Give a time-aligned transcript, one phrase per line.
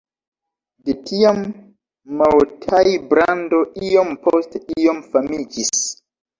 [0.87, 1.41] De tiam
[2.23, 3.61] Maotai-brando
[3.93, 5.87] iom post iom famiĝis.